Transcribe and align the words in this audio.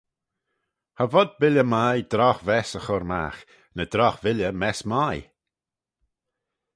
Cha 0.95 1.05
vod 1.11 1.29
billey 1.39 1.67
mie 1.73 2.07
drogh-vess 2.11 2.71
y 2.77 2.81
chur 2.85 3.03
magh: 3.11 3.41
ny 3.75 3.83
drogh-villey 3.93 4.57
mess 4.61 4.81
mie. 4.89 5.25